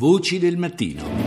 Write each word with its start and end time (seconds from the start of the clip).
Voci 0.00 0.38
del 0.38 0.56
mattino. 0.56 1.19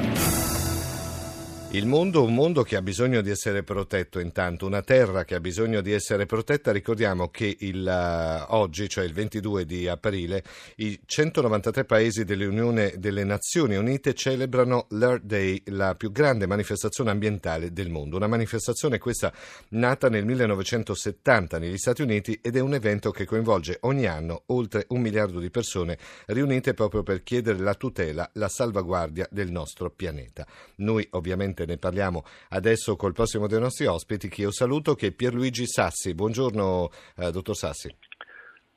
Il 1.74 1.88
mondo, 1.88 2.24
un 2.24 2.36
mondo 2.36 2.62
che 2.62 2.76
ha 2.76 2.84
bisogno 2.84 3.22
di 3.22 3.32
essere 3.32 3.64
protetto 3.64 4.20
intanto, 4.20 4.68
una 4.68 4.84
terra 4.84 5.26
che 5.26 5.34
ha 5.34 5.40
bisogno 5.40 5.82
di 5.82 5.92
essere 5.92 6.28
protetta. 6.28 6.72
Ricordiamo 6.72 7.30
che 7.30 7.58
il, 7.62 7.84
uh, 7.84 8.54
oggi, 8.54 8.88
cioè 8.88 9.04
il 9.06 9.14
22 9.14 9.66
di 9.66 9.88
aprile, 9.88 10.44
i 10.76 11.00
193 11.04 11.84
paesi 11.86 12.26
dell'Unione 12.26 12.94
delle 12.98 13.24
Nazioni 13.24 13.76
Unite 13.76 14.14
celebrano 14.14 14.86
l'Earth 14.90 15.24
Day, 15.24 15.64
la 15.70 15.96
più 15.96 16.12
grande 16.12 16.46
manifestazione 16.46 17.10
ambientale 17.10 17.74
del 17.74 17.90
mondo. 17.90 18.18
Una 18.18 18.28
manifestazione 18.28 19.00
questa 19.00 19.34
nata 19.70 20.10
nel 20.10 20.26
1970 20.26 21.58
negli 21.58 21.78
Stati 21.78 22.04
Uniti 22.04 22.38
ed 22.40 22.56
è 22.56 22.60
un 22.60 22.76
evento 22.76 23.10
che 23.10 23.26
coinvolge 23.26 23.80
ogni 23.82 24.06
anno 24.06 24.44
oltre 24.48 24.86
un 24.90 25.02
miliardo 25.02 25.40
di 25.40 25.50
persone 25.50 25.98
riunite 26.28 26.76
proprio 26.76 27.02
per 27.02 27.24
chiedere 27.24 27.58
la 27.58 27.74
tutela, 27.74 28.30
la 28.34 28.48
salvaguardia 28.48 29.28
del 29.32 29.50
nostro 29.50 29.90
pianeta. 29.90 30.46
Noi 30.76 31.08
ovviamente 31.14 31.62
ne 31.66 31.78
parliamo 31.78 32.24
adesso 32.50 32.96
col 32.96 33.14
prossimo 33.14 33.48
dei 33.48 33.60
nostri 33.60 33.86
ospiti 33.86 34.28
che 34.30 34.42
io 34.42 34.52
saluto 34.52 34.96
che 34.96 35.08
è 35.08 35.12
Pierluigi 35.12 35.68
Sassi. 35.68 36.14
Buongiorno 36.14 36.90
eh, 37.18 37.32
dottor 37.32 37.56
Sassi. 37.56 37.96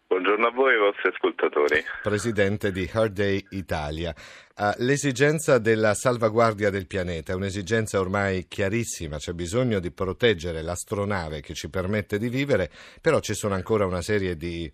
Buongiorno 0.08 0.46
a 0.46 0.50
voi 0.50 0.70
e 0.70 0.74
ai 0.74 0.80
vostri 0.80 1.10
ascoltatori. 1.12 1.82
Presidente 2.02 2.70
di 2.70 2.88
Hard 2.92 3.12
Day 3.12 3.44
Italia. 3.50 4.14
Uh, 4.56 4.70
l'esigenza 4.78 5.58
della 5.58 5.94
salvaguardia 5.94 6.70
del 6.70 6.86
pianeta 6.86 7.32
è 7.32 7.34
un'esigenza 7.34 7.98
ormai 7.98 8.46
chiarissima, 8.46 9.18
c'è 9.18 9.32
bisogno 9.32 9.80
di 9.80 9.90
proteggere 9.90 10.62
l'astronave 10.62 11.40
che 11.40 11.54
ci 11.54 11.68
permette 11.68 12.18
di 12.18 12.28
vivere, 12.28 12.70
però 13.00 13.18
ci 13.18 13.34
sono 13.34 13.54
ancora 13.54 13.84
una 13.84 14.00
serie 14.00 14.36
di 14.36 14.72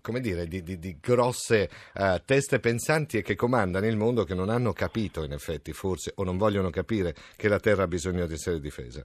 come 0.00 0.20
dire, 0.20 0.46
di, 0.46 0.62
di, 0.62 0.78
di 0.78 0.98
grosse 1.00 1.68
uh, 1.94 2.20
teste 2.24 2.58
pensanti 2.58 3.18
e 3.18 3.22
che 3.22 3.36
comandano 3.36 3.86
il 3.86 3.96
mondo 3.96 4.24
che 4.24 4.34
non 4.34 4.48
hanno 4.48 4.72
capito 4.72 5.22
in 5.22 5.32
effetti 5.32 5.72
forse 5.72 6.12
o 6.16 6.24
non 6.24 6.36
vogliono 6.36 6.70
capire 6.70 7.14
che 7.36 7.48
la 7.48 7.60
Terra 7.60 7.84
ha 7.84 7.88
bisogno 7.88 8.26
di 8.26 8.34
essere 8.34 8.58
difesa. 8.58 9.04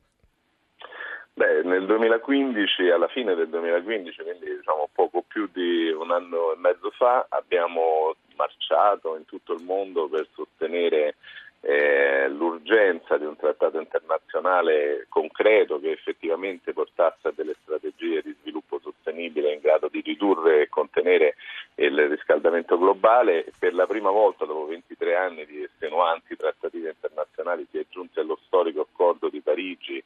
Beh, 1.34 1.62
nel 1.62 1.86
2015, 1.86 2.90
alla 2.90 3.08
fine 3.10 3.36
del 3.36 3.50
2015, 3.50 4.24
quindi 4.24 4.56
diciamo 4.56 4.90
poco 4.92 5.24
più 5.28 5.48
di 5.54 5.92
un 5.92 6.10
anno 6.10 6.54
e 6.54 6.58
mezzo 6.58 6.90
fa, 6.90 7.28
abbiamo 7.30 8.16
marciato 8.36 9.16
in 9.16 9.26
tutto 9.26 9.54
il 9.54 9.64
mondo 9.64 10.08
per 10.08 10.28
sostenere 10.34 11.16
eh, 11.62 12.28
l'urgenza 12.30 13.18
di 13.18 13.26
un 13.26 13.36
trattato 13.36 13.80
internazionale 13.80 15.06
concreto 15.10 15.80
che 15.80 15.92
effettivamente 15.92 16.74
portasse 16.74 17.28
a 17.28 17.34
delle 17.36 17.56
strategie 17.62 18.22
di 18.22 18.36
sviluppo 18.42 18.80
sostenibile 18.82 19.54
in 19.54 19.60
grado 19.60 19.90
di 19.92 19.97
ridurre 20.08 20.62
e 20.62 20.70
contenere 20.70 21.36
il 21.76 22.08
riscaldamento 22.08 22.78
globale. 22.78 23.46
Per 23.60 23.74
la 23.74 23.86
prima 23.86 24.10
volta 24.10 24.46
dopo 24.46 24.66
23 24.66 25.16
anni 25.16 25.46
di 25.46 25.64
estenuanti 25.64 26.36
trattative 26.36 26.90
internazionali 26.90 27.68
si 27.70 27.78
è 27.78 27.86
giunti 27.90 28.20
allo 28.20 28.40
storico 28.46 28.82
accordo 28.82 29.30
di 29.30 29.42
Parigi 29.42 30.04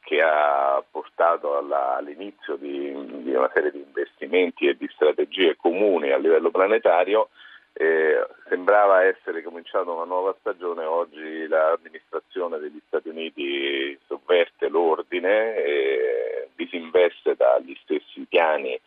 che 0.00 0.20
ha 0.20 0.84
portato 0.90 1.56
alla, 1.56 1.96
all'inizio 1.96 2.56
di, 2.56 3.22
di 3.22 3.34
una 3.34 3.50
serie 3.54 3.70
di 3.70 3.78
investimenti 3.78 4.66
e 4.66 4.76
di 4.76 4.88
strategie 4.92 5.56
comuni 5.56 6.10
a 6.10 6.18
livello 6.18 6.50
planetario 6.50 7.30
eh, 7.76 8.24
sembrava 8.48 9.02
essere 9.02 9.42
cominciata 9.42 9.90
una 9.90 10.04
nuova 10.04 10.36
stagione, 10.38 10.84
oggi 10.84 11.46
l'amministrazione 11.48 12.58
degli 12.58 12.80
Stati 12.86 13.08
Uniti 13.08 13.98
sovverte 14.06 14.68
l'ordine 14.68 15.56
e 15.56 16.48
disinveste 16.54 17.34
dagli 17.34 17.76
stessi 17.82 18.24
piani 18.28 18.78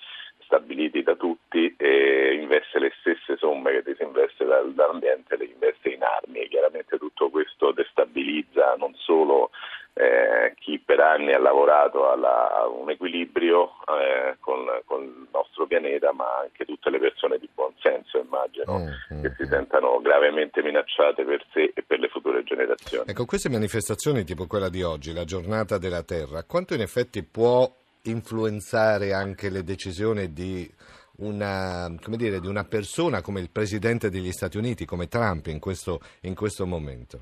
stabiliti 0.47 1.03
da 1.03 1.15
tutti 1.15 1.75
e 1.77 2.39
investe 2.41 2.79
le 2.79 2.93
stesse 2.99 3.37
somme 3.37 3.71
che 3.71 3.91
disinveste 3.91 4.45
dall'ambiente, 4.45 5.35
le 5.35 5.45
investe 5.45 5.89
in 5.89 6.01
armi 6.01 6.39
e 6.39 6.47
chiaramente 6.47 6.97
tutto 6.97 7.29
questo 7.29 7.73
destabilizza 7.73 8.75
non 8.77 8.93
solo 8.95 9.51
eh, 9.93 10.53
chi 10.59 10.79
per 10.79 10.99
anni 10.99 11.33
ha 11.33 11.39
lavorato 11.39 12.09
alla, 12.09 12.61
a 12.61 12.67
un 12.67 12.89
equilibrio 12.89 13.71
eh, 13.87 14.37
con, 14.39 14.65
con, 14.85 15.03
il 15.03 15.27
nostro 15.31 15.65
pianeta, 15.65 16.13
ma 16.13 16.39
anche 16.43 16.65
tutte 16.65 16.91
le 16.91 16.99
persone 16.99 17.39
di 17.39 17.49
buon 17.53 17.73
senso, 17.81 18.19
immagino, 18.19 18.77
mm, 18.77 19.15
mm, 19.15 19.21
che 19.23 19.33
si 19.35 19.43
mm. 19.43 19.49
sentano 19.49 19.99
gravemente 19.99 20.61
minacciate 20.61 21.23
per 21.23 21.43
sé 21.51 21.71
e 21.73 21.83
per 21.83 21.97
le 21.97 22.09
future 22.09 22.43
generazioni. 22.43 23.09
Ecco, 23.09 23.25
queste 23.25 23.49
manifestazioni 23.49 24.23
tipo 24.23 24.45
quella 24.45 24.69
di 24.69 24.83
oggi, 24.83 25.13
la 25.13 25.25
giornata 25.25 25.79
della 25.79 26.03
Terra, 26.03 26.43
quanto 26.43 26.75
in 26.75 26.81
effetti 26.81 27.23
può 27.23 27.67
influenzare 28.09 29.13
anche 29.13 29.49
le 29.49 29.63
decisioni 29.63 30.33
di 30.33 30.69
una, 31.17 31.89
dire, 32.07 32.39
di 32.39 32.47
una 32.47 32.63
persona 32.63 33.21
come 33.21 33.39
il 33.39 33.49
Presidente 33.49 34.09
degli 34.09 34.31
Stati 34.31 34.57
Uniti, 34.57 34.85
come 34.85 35.07
Trump 35.07 35.47
in 35.47 35.59
questo, 35.59 35.99
in 36.21 36.35
questo 36.35 36.65
momento? 36.65 37.21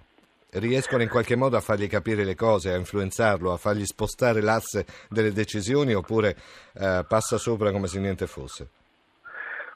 riescono 0.57 1.01
in 1.01 1.09
qualche 1.09 1.35
modo 1.35 1.57
a 1.57 1.59
fargli 1.59 1.87
capire 1.87 2.23
le 2.23 2.35
cose, 2.35 2.71
a 2.71 2.77
influenzarlo, 2.77 3.51
a 3.51 3.57
fargli 3.57 3.83
spostare 3.83 4.41
l'asse 4.41 4.85
delle 5.09 5.31
decisioni 5.31 5.93
oppure 5.93 6.35
eh, 6.75 7.03
passa 7.07 7.37
sopra 7.37 7.71
come 7.71 7.87
se 7.87 7.99
niente 7.99 8.25
fosse? 8.25 8.69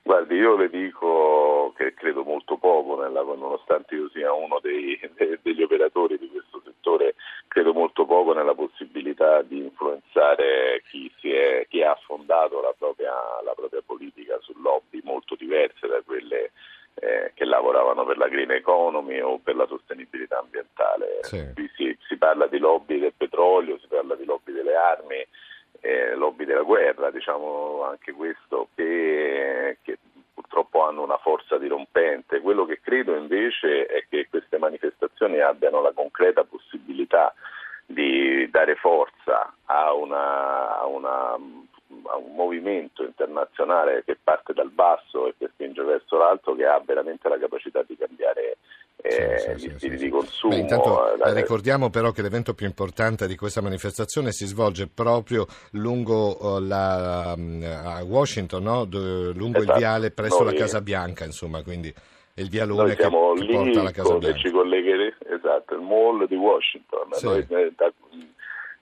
Guardi, 0.01 0.35
io 0.35 0.55
le 0.55 0.69
dico 0.69 1.73
che 1.75 1.93
credo 1.93 2.23
molto 2.23 2.57
poco, 2.57 2.95
nonostante 2.95 3.95
io 3.95 4.09
sia 4.09 4.33
uno 4.33 4.59
dei, 4.61 4.99
de, 5.15 5.39
degli 5.41 5.61
operatori 5.61 6.17
di 6.17 6.29
questo 6.29 6.61
settore, 6.63 7.15
credo 7.47 7.73
molto 7.73 8.05
poco 8.05 8.33
nella 8.33 8.55
possibilità 8.55 9.41
di 9.41 9.57
influenzare 9.57 10.81
chi, 10.89 11.11
è, 11.21 11.67
chi 11.69 11.83
ha 11.83 11.95
fondato 12.05 12.61
la 12.61 12.73
propria, 12.77 13.13
la 13.43 13.53
propria 13.55 13.81
politica 13.85 14.37
su 14.41 14.53
lobby 14.61 15.01
molto 15.03 15.35
diverse 15.35 15.87
da 15.87 16.01
quelle 16.03 16.51
eh, 16.95 17.31
che 17.33 17.45
lavoravano 17.45 18.05
per 18.05 18.17
la 18.17 18.27
green 18.27 18.51
economy 18.51 19.19
o 19.19 19.39
per 19.39 19.55
la 19.55 19.67
sostenibilità 19.67 20.39
ambientale. 20.39 21.18
Sì. 21.29 21.67
Si, 21.75 21.97
si, 22.07 22.17
parla 22.17 22.47
di 22.47 22.57
lobby 22.57 22.99
del 22.99 23.13
petrolio, 23.15 23.77
si 23.79 23.87
parla 23.87 24.15
di 24.15 24.25
lobby 24.25 24.51
delle 24.51 24.75
armi, 24.75 25.25
eh, 25.81 26.15
lobby 26.15 26.45
della 26.45 26.63
guerra, 26.63 27.11
diciamo 27.11 27.83
anche 27.83 28.11
questo, 28.11 28.69
che, 28.75 29.77
che 29.81 29.97
purtroppo 30.33 30.83
hanno 30.83 31.03
una 31.03 31.17
forza 31.17 31.57
dirompente. 31.57 32.41
Quello 32.41 32.65
che 32.65 32.79
credo 32.81 33.15
invece 33.15 33.85
è 33.85 34.05
che 34.09 34.27
queste 34.29 34.57
manifestazioni 34.57 35.39
abbiano 35.39 35.81
la 35.81 35.91
concreta 35.91 36.43
possibilità 36.43 37.33
di 37.85 38.47
dare 38.49 38.75
forza 38.75 39.53
a 39.65 39.93
una, 39.93 40.79
a 40.79 40.85
una 40.85 41.37
a 42.05 42.17
un 42.17 42.35
movimento 42.35 43.03
internazionale 43.03 44.03
che 44.03 44.17
parte 44.21 44.53
dal 44.53 44.69
basso 44.69 45.27
e 45.27 45.35
che 45.37 45.49
spinge 45.53 45.81
verso 45.83 46.17
l'alto 46.17 46.55
che 46.55 46.65
ha 46.65 46.79
veramente 46.79 47.27
la 47.27 47.37
capacità 47.37 47.83
di 47.83 47.97
cambiare 47.97 48.57
eh, 49.09 49.37
sì, 49.39 49.57
sì, 49.57 49.69
gli 49.69 49.77
stili 49.77 49.97
sì, 49.97 50.03
di 50.05 50.09
consumo. 50.09 50.53
Beh, 50.53 50.59
intanto, 50.59 51.15
la... 51.17 51.33
Ricordiamo 51.33 51.89
però 51.89 52.11
che 52.11 52.21
l'evento 52.21 52.53
più 52.53 52.65
importante 52.65 53.27
di 53.27 53.35
questa 53.35 53.61
manifestazione 53.61 54.31
si 54.31 54.45
svolge 54.45 54.87
proprio 54.87 55.45
lungo 55.71 56.37
uh, 56.39 56.59
la, 56.59 57.33
um, 57.35 57.63
a 57.63 58.03
Washington, 58.03 58.63
no? 58.63 58.85
D- 58.85 59.31
lungo 59.35 59.59
esatto. 59.59 59.73
il 59.73 59.77
viale 59.77 60.11
presso 60.11 60.43
Noi... 60.43 60.53
la 60.53 60.59
Casa 60.59 60.81
Bianca, 60.81 61.25
insomma, 61.25 61.63
quindi 61.63 61.93
il 62.35 62.49
vialone 62.49 62.95
che, 62.95 63.03
che 63.03 63.09
porta 63.09 63.79
alla 63.79 63.91
Casa 63.91 64.17
Bianca. 64.17 64.37
Ci 64.37 64.51
esatto, 65.27 65.75
il 65.75 65.81
mall 65.81 66.25
di 66.25 66.35
Washington. 66.35 67.09
Noi, 67.21 67.45
eh, 67.49 67.73
da, 67.75 67.91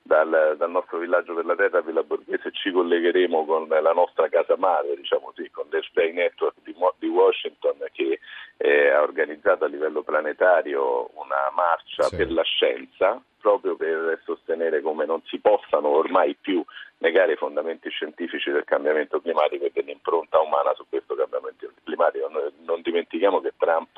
dal, 0.07 0.55
dal, 0.57 0.71
nostro 0.71 0.99
villaggio 0.99 1.33
per 1.33 1.45
la 1.45 1.55
terra, 1.55 1.81
Villa 1.81 2.03
Borghese, 2.03 2.51
ci 2.51 2.71
collegheremo 2.71 3.45
con 3.45 3.67
la 3.67 3.91
nostra 3.91 4.29
casa 4.29 4.55
madre, 4.57 4.95
diciamo 4.95 5.31
così, 5.35 5.49
con 5.51 5.65
l'Earth 5.69 5.95
Network 6.13 6.55
di, 6.63 6.73
di, 6.99 7.07
Washington 7.07 7.75
che 7.91 8.19
eh, 8.57 8.89
ha 8.89 9.01
organizzato 9.01 9.65
a 9.65 9.67
livello 9.67 10.01
planetario 10.01 11.11
una 11.13 11.51
marcia 11.53 12.03
sì. 12.03 12.15
per 12.15 12.31
la 12.31 12.43
scienza, 12.43 13.21
proprio 13.39 13.75
per 13.75 14.19
sostenere 14.25 14.81
come 14.81 15.05
non 15.05 15.21
si 15.25 15.39
possano 15.39 15.89
ormai 15.89 16.35
più 16.39 16.63
negare 16.99 17.33
i 17.33 17.37
fondamenti 17.37 17.89
scientifici 17.89 18.51
del 18.51 18.63
cambiamento 18.63 19.21
climatico 19.21 19.65
e 19.65 19.71
dell'impronta 19.73 20.39
umana 20.39 20.73
su 20.73 20.85
questo 20.89 21.15
cambiamento 21.15 21.69
climatico. 21.83 22.29
Non 22.65 22.81
dimentichiamo 22.81 23.39
che 23.41 23.53
Trump 23.57 23.97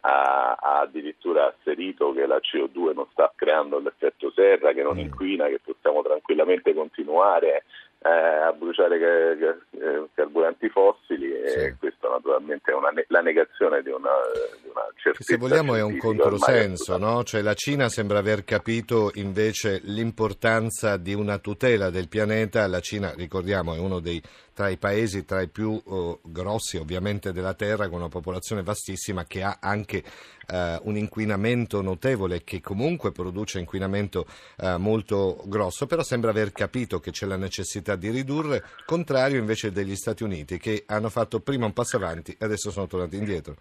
ha, 0.00 0.56
ha 0.58 0.80
addirittura 0.80 1.46
asserito 1.46 2.12
che 2.12 2.26
la 2.26 2.38
CO2 2.38 2.94
non 2.94 3.06
sta 3.12 3.30
creando 3.34 3.78
l'effetto 3.78 4.32
serra, 4.32 4.72
che 4.72 4.82
non 4.82 4.96
mm. 4.96 5.00
inquina, 5.00 5.46
che 5.48 5.60
possiamo 5.62 6.02
tranquillamente 6.02 6.72
continuare 6.72 7.64
eh, 8.00 8.08
a 8.08 8.52
bruciare 8.52 8.98
carburanti 10.14 10.68
fossili 10.68 11.32
sì. 11.46 11.58
e 11.58 11.76
questo 11.78 12.08
naturalmente 12.08 12.70
è 12.70 12.74
una, 12.74 12.90
la 13.08 13.20
negazione 13.20 13.82
di 13.82 13.90
una, 13.90 14.10
di 14.62 14.68
una 14.68 14.86
certezza. 14.94 15.32
Se 15.32 15.36
vogliamo 15.36 15.74
è 15.74 15.82
un 15.82 15.96
controsenso, 15.96 16.96
no? 16.96 17.24
cioè, 17.24 17.42
la 17.42 17.54
Cina 17.54 17.88
sembra 17.88 18.18
aver 18.18 18.44
capito 18.44 19.10
invece 19.14 19.80
l'importanza 19.82 20.96
di 20.96 21.14
una 21.14 21.38
tutela 21.38 21.90
del 21.90 22.08
pianeta, 22.08 22.66
la 22.68 22.80
Cina 22.80 23.12
ricordiamo 23.14 23.74
è 23.74 23.78
uno 23.78 23.98
dei 23.98 24.22
tra 24.58 24.70
i 24.70 24.76
paesi 24.76 25.24
tra 25.24 25.40
i 25.40 25.46
più 25.46 25.70
uh, 25.70 26.18
grossi 26.24 26.78
ovviamente 26.78 27.30
della 27.30 27.54
Terra 27.54 27.88
con 27.88 28.00
una 28.00 28.08
popolazione 28.08 28.64
vastissima 28.64 29.24
che 29.24 29.44
ha 29.44 29.58
anche 29.60 30.02
uh, 30.02 30.88
un 30.88 30.96
inquinamento 30.96 31.80
notevole 31.80 32.42
che 32.42 32.60
comunque 32.60 33.12
produce 33.12 33.60
inquinamento 33.60 34.26
uh, 34.56 34.76
molto 34.78 35.44
grosso, 35.46 35.86
però 35.86 36.02
sembra 36.02 36.30
aver 36.30 36.50
capito 36.50 36.98
che 36.98 37.12
c'è 37.12 37.26
la 37.26 37.36
necessità 37.36 37.94
di 37.94 38.10
ridurre, 38.10 38.64
contrario 38.84 39.38
invece 39.38 39.70
degli 39.70 39.94
Stati 39.94 40.24
Uniti 40.24 40.58
che 40.58 40.82
hanno 40.88 41.08
fatto 41.08 41.38
prima 41.38 41.64
un 41.64 41.72
passo 41.72 41.94
avanti 41.94 42.32
e 42.32 42.44
adesso 42.44 42.72
sono 42.72 42.88
tornati 42.88 43.16
indietro. 43.16 43.54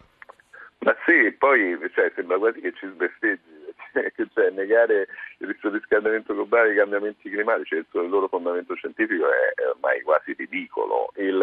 Ma 0.79 0.95
sì, 1.05 1.31
poi 1.37 1.77
cioè, 1.93 2.11
sembra 2.15 2.39
quasi 2.39 2.59
che 2.59 2.73
ci 2.73 2.89
sbeffeggi 2.91 3.56
cioè 4.33 4.49
negare 4.51 5.07
il 5.39 5.55
riscaldamento 5.61 6.33
globale 6.33 6.69
e 6.69 6.73
i 6.73 6.77
cambiamenti 6.77 7.29
climatici, 7.29 7.75
il, 7.75 7.85
il 7.91 8.09
loro 8.09 8.27
fondamento 8.27 8.75
scientifico 8.75 9.25
è, 9.25 9.61
è 9.61 9.67
ormai 9.67 10.01
quasi 10.01 10.33
ridicolo. 10.33 11.11
Il, 11.15 11.37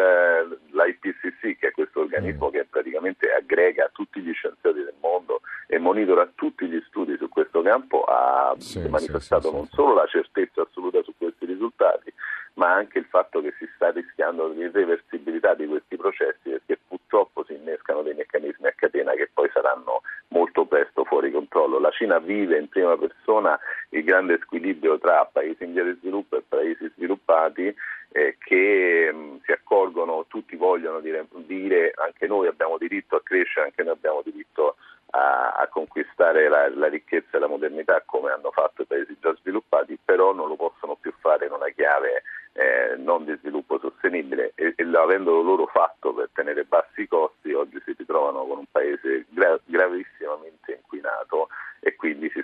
L'IPCC, 0.70 1.58
che 1.58 1.68
è 1.68 1.70
questo 1.70 2.00
organismo 2.00 2.48
mm. 2.48 2.50
che 2.50 2.66
praticamente 2.68 3.32
aggrega 3.32 3.90
tutti 3.92 4.20
gli 4.20 4.32
scienziati 4.32 4.78
del 4.78 4.94
mondo 5.00 5.40
e 5.66 5.78
monitora 5.78 6.30
tutti 6.34 6.66
gli 6.66 6.82
studi 6.86 7.16
su 7.16 7.28
questo 7.28 7.62
campo, 7.62 8.04
ha 8.04 8.54
sì, 8.58 8.86
manifestato 8.88 9.42
sì, 9.42 9.48
sì, 9.48 9.54
non 9.54 9.68
solo 9.68 9.94
la 9.94 10.06
certezza 10.06 10.62
assoluta 10.62 11.02
su 11.02 11.14
questi 11.16 11.46
risultati, 11.46 12.12
ma 12.54 12.72
anche 12.72 12.98
il 12.98 13.06
fatto 13.06 13.40
che 13.40 13.54
si 13.58 13.68
sta 13.74 13.90
rischiando 13.90 14.48
l'irreversibilità 14.48 15.54
di 15.54 15.66
questi 15.66 15.96
processi 15.96 16.50
perché 16.50 16.78
purtroppo 16.86 17.44
si 17.44 17.54
innescano 17.54 18.02
dei 18.02 18.14
meccanismi 18.14 18.66
a 18.66 18.74
catena 18.76 19.12
che 19.12 19.30
poi 19.32 19.50
saranno 19.52 20.02
molto 20.28 20.64
presto 20.66 21.04
fuori 21.04 21.30
controllo. 21.30 21.78
La 21.78 21.83
Cina 21.96 22.18
vive 22.18 22.58
in 22.58 22.68
prima 22.68 22.96
persona 22.96 23.58
il 23.90 24.04
grande 24.04 24.38
squilibrio 24.42 24.98
tra 24.98 25.24
paesi 25.30 25.64
in 25.64 25.72
via 25.72 25.84
di 25.84 25.96
sviluppo 26.00 26.36
e 26.36 26.42
paesi 26.46 26.90
sviluppati 26.94 27.74
eh, 28.12 28.36
che 28.38 29.10
mh, 29.12 29.16
mm, 29.16 29.36
si 29.44 29.52
accorgono, 29.52 30.26
tutti 30.28 30.56
vogliono 30.56 31.00
dire, 31.00 31.26
dire, 31.46 31.92
anche 31.96 32.26
noi 32.26 32.46
abbiamo 32.46 32.78
diritto 32.78 33.16
a 33.16 33.22
crescere, 33.22 33.66
anche 33.66 33.82
noi 33.82 33.92
abbiamo 33.92 34.22
diritto 34.22 34.76
a, 35.10 35.52
a 35.52 35.68
conquistare 35.68 36.48
la, 36.48 36.68
la, 36.74 36.88
ricchezza 36.88 37.36
e 37.36 37.40
la 37.40 37.46
modernità 37.46 38.02
come 38.04 38.30
hanno 38.30 38.50
fatto 38.50 38.82
i 38.82 38.86
paesi 38.86 39.16
già 39.20 39.34
sviluppati, 39.40 39.98
però 40.04 40.32
non 40.32 40.48
lo 40.48 40.56
possono 40.56 40.96
più 40.96 41.12
fare 41.18 41.46
in 41.46 41.52
una 41.52 41.68
chiave 41.70 42.22
eh, 42.52 42.96
non 42.98 43.24
di 43.24 43.36
sviluppo 43.40 43.78
sostenibile 43.78 44.52
e, 44.54 44.74
e 44.76 44.96
avendolo 44.96 45.42
loro 45.42 45.66
fatto 45.66 46.14
per 46.14 46.30
tenere 46.32 46.64
bassi 46.64 47.02
i 47.02 47.08
costi, 47.08 47.52
oggi 47.52 47.80
si 47.84 47.94
ritrovano 47.96 48.44
con 48.44 48.58
un 48.58 48.66
paese 48.70 49.26
gra- 49.30 49.58
gravissimamente 49.64 50.72
inquinato 50.72 51.48
e 51.80 51.96
quindi 51.96 52.30
si 52.30 52.42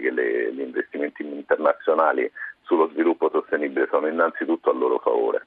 che 0.00 0.10
le, 0.10 0.52
gli 0.52 0.60
investimenti 0.60 1.22
internazionali 1.24 2.30
sullo 2.62 2.88
sviluppo 2.92 3.28
sostenibile 3.32 3.88
sono 3.90 4.06
innanzitutto 4.06 4.70
a 4.70 4.74
loro 4.74 5.00
favore. 5.00 5.46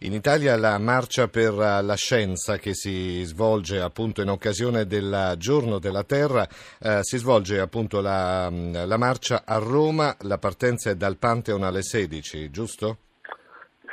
In 0.00 0.12
Italia 0.12 0.56
la 0.56 0.78
marcia 0.78 1.28
per 1.28 1.54
la 1.54 1.94
scienza 1.94 2.56
che 2.58 2.74
si 2.74 3.22
svolge 3.22 3.80
appunto 3.80 4.20
in 4.20 4.28
occasione 4.28 4.84
del 4.84 5.34
giorno 5.38 5.78
della 5.78 6.02
Terra, 6.02 6.42
eh, 6.82 7.02
si 7.02 7.16
svolge 7.18 7.60
appunto 7.60 8.00
la, 8.00 8.50
la 8.50 8.98
marcia 8.98 9.44
a 9.46 9.58
Roma, 9.58 10.14
la 10.22 10.38
partenza 10.38 10.90
è 10.90 10.96
dal 10.96 11.16
Pantheon 11.16 11.62
alle 11.62 11.82
16, 11.82 12.50
giusto? 12.50 12.98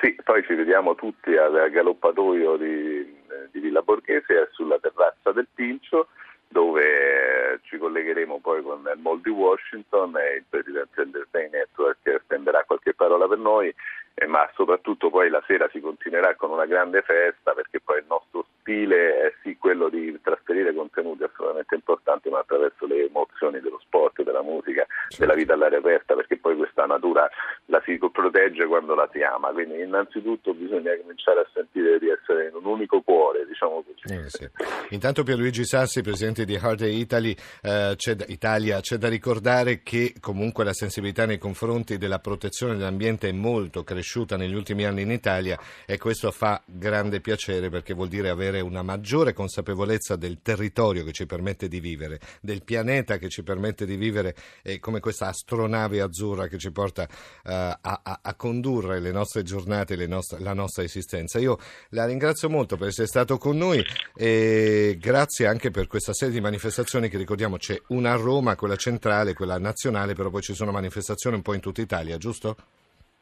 Sì, 0.01 0.15
poi 0.23 0.43
ci 0.43 0.55
vediamo 0.55 0.95
tutti 0.95 1.37
al 1.37 1.69
galoppatoio 1.71 2.57
di, 2.57 3.15
di 3.51 3.59
Villa 3.59 3.81
Borghese 3.81 4.49
sulla 4.51 4.79
terrazza 4.81 5.31
del 5.31 5.47
Pincio 5.53 6.07
dove 6.53 7.59
ci 7.63 7.77
collegheremo 7.77 8.39
poi 8.39 8.61
con 8.61 8.87
il 8.93 9.01
Mall 9.01 9.21
di 9.21 9.31
Washington 9.31 10.15
e 10.17 10.37
il 10.37 10.43
presidente 10.47 11.09
del 11.09 11.27
Day 11.31 11.49
Network 11.49 11.97
che 12.03 12.21
spenderà 12.23 12.63
qualche 12.63 12.93
parola 12.93 13.27
per 13.27 13.39
noi, 13.39 13.73
eh, 14.13 14.27
ma 14.27 14.47
soprattutto 14.53 15.09
poi 15.09 15.29
la 15.29 15.43
sera 15.47 15.67
si 15.71 15.81
continuerà 15.81 16.35
con 16.35 16.51
una 16.51 16.67
grande 16.67 17.01
festa 17.01 17.53
perché 17.53 17.79
poi 17.81 17.99
il 17.99 18.05
nostro 18.07 18.45
stile 18.59 19.21
è 19.21 19.33
sì 19.41 19.57
quello 19.57 19.89
di 19.89 20.19
trasferire 20.21 20.73
contenuti 20.75 21.23
assolutamente 21.23 21.73
importanti 21.73 22.29
ma 22.29 22.39
attraverso 22.39 22.85
le 22.85 23.05
emozioni 23.05 23.59
dello 23.59 23.79
sport, 23.79 24.21
della 24.21 24.43
musica, 24.43 24.85
certo. 24.85 25.17
della 25.17 25.33
vita 25.33 25.53
all'aria 25.53 25.79
aperta 25.79 26.13
perché 26.15 26.37
poi 26.37 26.55
questa 26.55 26.85
natura 26.85 27.27
la 27.73 27.81
si 27.83 27.97
protegge 27.97 28.67
quando 28.67 28.93
la 28.93 29.09
si 29.11 29.23
ama, 29.23 29.49
quindi 29.49 29.81
innanzitutto 29.81 30.53
bisogna 30.53 30.95
cominciare 30.95 31.39
a 31.39 31.49
sentire 31.51 31.97
di 31.97 32.07
essere 32.07 32.49
in 32.49 32.55
un 32.55 32.65
unico 32.65 33.01
cuore, 33.01 33.47
diciamo 33.47 33.83
così. 33.83 34.13
Eh, 34.13 34.29
sì. 34.29 34.47
Intanto 34.89 35.23
Pierluigi 35.23 35.65
Sassi, 35.65 36.03
presidente 36.03 36.45
di 36.45 36.53
Heart 36.53 36.81
Italy, 36.81 37.35
eh, 37.63 37.93
c'è 37.95 38.13
da, 38.13 38.25
Italia, 38.27 38.79
c'è 38.79 38.97
da 38.97 39.09
ricordare 39.09 39.81
che 39.81 40.13
comunque 40.19 40.63
la 40.63 40.73
sensibilità 40.73 41.25
nei 41.25 41.39
confronti 41.39 41.97
della 41.97 42.19
protezione 42.19 42.75
dell'ambiente 42.75 43.29
è 43.29 43.31
molto 43.31 43.83
cresciuta 43.83 44.37
negli 44.37 44.53
ultimi 44.53 44.85
anni 44.85 45.01
in 45.01 45.09
Italia 45.09 45.57
e 45.87 45.97
questo 45.97 46.29
fa 46.29 46.61
grande 46.65 47.21
piacere 47.21 47.69
perché 47.69 47.95
vuol 47.95 48.07
dire 48.07 48.29
avere 48.29 48.61
una 48.61 48.83
maggiore 48.83 49.33
consapevolezza 49.33 50.15
del 50.15 50.41
territorio 50.43 51.03
che 51.03 51.11
ci 51.11 51.25
permette 51.25 51.67
di 51.67 51.79
vivere, 51.79 52.19
del 52.39 52.63
pianeta 52.63 53.17
che 53.17 53.29
ci 53.29 53.41
permette 53.41 53.87
di 53.87 53.95
vivere 53.95 54.35
e 54.61 54.79
come 54.79 54.99
questa 54.99 55.27
astronave 55.27 56.01
azzurra 56.01 56.45
che 56.45 56.59
ci 56.59 56.71
porta 56.71 57.07
uh, 57.45 57.61
a, 57.81 58.19
a, 58.21 58.35
condurre 58.35 58.99
le 58.99 59.11
nostre 59.11 59.43
giornate, 59.43 59.95
le 59.95 60.07
nostre, 60.07 60.39
la 60.39 60.53
nostra 60.53 60.83
esistenza. 60.83 61.39
Io 61.39 61.57
la 61.89 62.05
ringrazio 62.05 62.49
molto 62.49 62.77
per 62.77 62.87
essere 62.87 63.07
stato 63.07 63.37
con 63.37 63.57
noi 63.57 63.83
e 64.15 64.97
grazie 64.99 65.47
anche 65.47 65.71
per 65.71 65.87
questa 65.87 66.13
serie 66.13 66.33
di 66.33 66.41
manifestazioni 66.41 67.09
che 67.09 67.17
ricordiamo 67.17 67.57
c'è 67.57 67.79
una 67.89 68.13
a 68.13 68.15
Roma, 68.15 68.55
quella 68.55 68.75
centrale, 68.75 69.33
quella 69.33 69.57
nazionale, 69.57 70.13
però 70.13 70.29
poi 70.29 70.41
ci 70.41 70.53
sono 70.53 70.71
manifestazioni 70.71 71.35
un 71.35 71.41
po' 71.41 71.53
in 71.53 71.61
tutta 71.61 71.81
Italia, 71.81 72.17
giusto? 72.17 72.55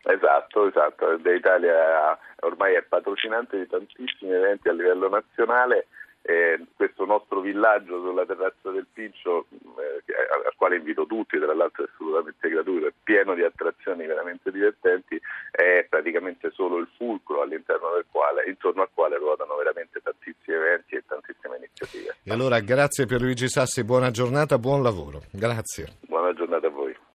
Esatto, 0.04 0.68
esatto. 0.68 1.12
L'Italia 1.16 2.18
ormai 2.42 2.76
è 2.76 2.82
patrocinante 2.84 3.58
di 3.58 3.68
tantissimi 3.68 4.34
eventi 4.34 4.68
a 4.68 4.74
livello 4.74 5.10
nazionale. 5.10 5.88
Eh, 6.24 6.66
questo 6.76 7.06
nostro 7.06 7.40
villaggio 7.40 8.00
sulla 8.00 8.26
terrazza 8.26 8.70
del 8.70 8.86
Pincio, 8.92 9.48
eh, 9.78 10.14
al 10.46 10.54
quale 10.56 10.76
invito 10.76 11.06
tutti, 11.08 11.40
tra 11.40 11.54
l'altro 11.54 11.84
è 11.84 11.90
assolutamente 11.92 12.48
gratuito, 12.48 12.88
è 12.88 12.94
pieno 13.12 13.36
di 13.36 13.44
attrazioni 13.44 14.06
veramente 14.06 14.52
divertenti, 14.52 15.19
è 15.52 15.86
praticamente 15.90 16.50
solo 16.54 16.78
il 16.78 16.88
fulcro 16.96 17.42
all'interno 17.42 17.92
del 17.94 18.06
quale, 18.10 18.46
intorno 18.48 18.84
al 18.84 18.90
quale 18.94 19.18
ruotano 19.18 19.58
veramente 19.58 20.00
tantissimi 20.02 20.56
eventi 20.56 20.96
e 20.96 21.04
tantissime 21.06 21.58
iniziative. 21.58 22.16
E 22.24 22.31
allora 22.31 22.62
grazie 22.62 23.06
per 23.06 23.19
Luigi 23.19 23.50
Sassi, 23.50 23.84
buona 23.84 24.12
giornata, 24.12 24.58
buon 24.58 24.81
lavoro. 24.81 25.24
Grazie. 25.30 26.11